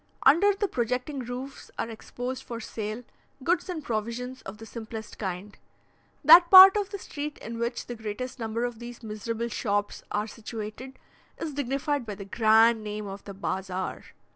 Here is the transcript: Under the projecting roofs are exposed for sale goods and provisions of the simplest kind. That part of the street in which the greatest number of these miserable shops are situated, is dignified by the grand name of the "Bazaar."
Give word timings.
Under 0.23 0.51
the 0.51 0.67
projecting 0.67 1.19
roofs 1.19 1.69
are 1.77 1.87
exposed 1.87 2.41
for 2.41 2.59
sale 2.59 3.03
goods 3.43 3.69
and 3.69 3.83
provisions 3.83 4.41
of 4.41 4.57
the 4.57 4.65
simplest 4.65 5.19
kind. 5.19 5.55
That 6.23 6.49
part 6.49 6.75
of 6.75 6.89
the 6.89 6.97
street 6.97 7.37
in 7.37 7.59
which 7.59 7.85
the 7.85 7.93
greatest 7.93 8.39
number 8.39 8.65
of 8.65 8.79
these 8.79 9.03
miserable 9.03 9.49
shops 9.49 10.01
are 10.09 10.25
situated, 10.25 10.97
is 11.37 11.53
dignified 11.53 12.07
by 12.07 12.15
the 12.15 12.25
grand 12.25 12.83
name 12.83 13.05
of 13.05 13.23
the 13.25 13.35
"Bazaar." 13.35 14.05